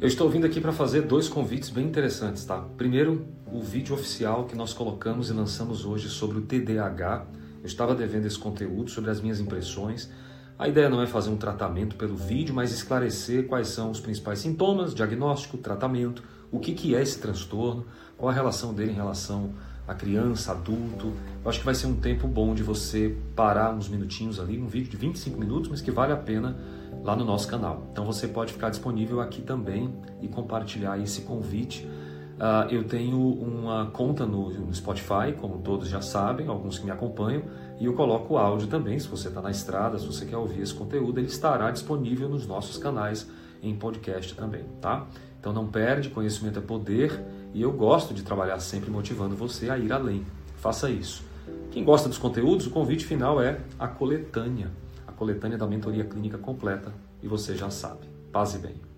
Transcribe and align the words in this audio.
Eu 0.00 0.08
estou 0.08 0.30
vindo 0.30 0.46
aqui 0.46 0.62
para 0.62 0.72
fazer 0.72 1.02
dois 1.02 1.28
convites 1.28 1.68
bem 1.68 1.84
interessantes, 1.84 2.42
tá? 2.46 2.56
Primeiro, 2.78 3.26
o 3.52 3.60
vídeo 3.60 3.94
oficial 3.94 4.46
que 4.46 4.56
nós 4.56 4.72
colocamos 4.72 5.28
e 5.28 5.34
lançamos 5.34 5.84
hoje 5.84 6.08
sobre 6.08 6.38
o 6.38 6.40
TDAH. 6.40 7.26
Eu 7.60 7.66
estava 7.66 7.94
devendo 7.94 8.24
esse 8.24 8.38
conteúdo 8.38 8.90
sobre 8.90 9.10
as 9.10 9.20
minhas 9.20 9.40
impressões. 9.40 10.10
A 10.58 10.66
ideia 10.66 10.88
não 10.88 11.02
é 11.02 11.06
fazer 11.06 11.28
um 11.28 11.36
tratamento 11.36 11.96
pelo 11.96 12.16
vídeo, 12.16 12.54
mas 12.54 12.72
esclarecer 12.72 13.46
quais 13.46 13.68
são 13.68 13.90
os 13.90 14.00
principais 14.00 14.38
sintomas, 14.38 14.94
diagnóstico, 14.94 15.58
tratamento, 15.58 16.22
o 16.50 16.58
que, 16.58 16.72
que 16.72 16.96
é 16.96 17.02
esse 17.02 17.18
transtorno, 17.18 17.84
qual 18.16 18.30
a 18.30 18.32
relação 18.32 18.72
dele 18.72 18.92
em 18.92 18.94
relação 18.96 19.52
à 19.90 19.94
criança, 19.94 20.52
adulto. 20.52 21.12
Eu 21.42 21.50
acho 21.50 21.58
que 21.58 21.64
vai 21.64 21.74
ser 21.74 21.88
um 21.88 21.96
tempo 21.96 22.28
bom 22.28 22.54
de 22.54 22.62
você 22.62 23.16
parar 23.34 23.74
uns 23.74 23.88
minutinhos 23.88 24.38
ali, 24.38 24.56
um 24.60 24.68
vídeo 24.68 24.88
de 24.88 24.96
25 24.96 25.38
minutos, 25.38 25.68
mas 25.68 25.80
que 25.80 25.90
vale 25.90 26.12
a 26.12 26.16
pena 26.16 26.56
lá 27.02 27.16
no 27.16 27.24
nosso 27.24 27.48
canal. 27.48 27.88
Então 27.90 28.04
você 28.04 28.28
pode 28.28 28.52
ficar 28.52 28.70
disponível 28.70 29.20
aqui 29.20 29.42
também 29.42 29.92
e 30.22 30.28
compartilhar 30.28 30.96
esse 30.98 31.22
convite. 31.22 31.84
Uh, 31.84 32.70
eu 32.70 32.84
tenho 32.84 33.18
uma 33.18 33.86
conta 33.86 34.24
no, 34.24 34.48
no, 34.50 34.72
Spotify, 34.72 35.34
como 35.38 35.58
todos 35.58 35.88
já 35.88 36.00
sabem, 36.00 36.46
alguns 36.46 36.78
que 36.78 36.84
me 36.84 36.90
acompanham, 36.90 37.42
e 37.78 37.84
eu 37.84 37.92
coloco 37.92 38.34
o 38.34 38.38
áudio 38.38 38.68
também. 38.68 38.98
Se 38.98 39.08
você 39.08 39.26
está 39.26 39.42
na 39.42 39.50
estrada, 39.50 39.98
se 39.98 40.06
você 40.06 40.24
quer 40.24 40.36
ouvir 40.36 40.62
esse 40.62 40.72
conteúdo, 40.72 41.18
ele 41.18 41.26
estará 41.26 41.70
disponível 41.70 42.28
nos 42.28 42.46
nossos 42.46 42.78
canais 42.78 43.28
em 43.62 43.74
podcast 43.74 44.34
também, 44.34 44.64
tá? 44.80 45.06
Então 45.38 45.52
não 45.52 45.66
perde, 45.66 46.10
conhecimento 46.10 46.58
é 46.58 46.62
poder, 46.62 47.18
e 47.54 47.62
eu 47.62 47.72
gosto 47.72 48.12
de 48.12 48.22
trabalhar 48.22 48.60
sempre 48.60 48.90
motivando 48.90 49.34
você 49.34 49.70
a 49.70 49.78
ir 49.78 49.92
além. 49.92 50.24
Faça 50.56 50.90
isso. 50.90 51.22
Quem 51.70 51.84
gosta 51.84 52.08
dos 52.08 52.18
conteúdos, 52.18 52.66
o 52.66 52.70
convite 52.70 53.04
final 53.04 53.40
é 53.40 53.60
a 53.78 53.88
coletânea 53.88 54.70
coletânea 55.20 55.58
da 55.58 55.66
mentoria 55.66 56.02
clínica 56.02 56.38
completa 56.38 56.94
e 57.22 57.28
você 57.28 57.54
já 57.54 57.68
sabe. 57.68 58.08
Paz 58.32 58.54
e 58.54 58.58
bem. 58.58 58.89